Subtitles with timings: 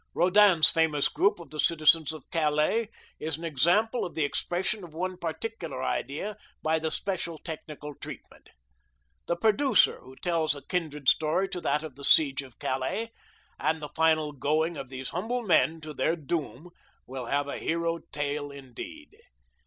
[0.15, 4.95] Rodin's famous group of the citizens of Calais is an example of the expression of
[4.95, 8.49] one particular idea by a special technical treatment.
[9.27, 13.11] The producer who tells a kindred story to that of the siege of Calais,
[13.59, 16.71] and the final going of these humble men to their doom,
[17.05, 19.15] will have a hero tale indeed.